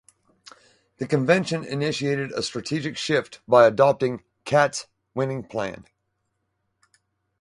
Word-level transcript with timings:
The 0.97 1.05
convention 1.05 1.63
initiated 1.63 2.31
a 2.31 2.41
strategic 2.41 2.97
shift 2.97 3.39
by 3.47 3.67
adopting 3.67 4.23
Catt's 4.45 4.87
"Winning 5.13 5.43
Plan". 5.43 5.85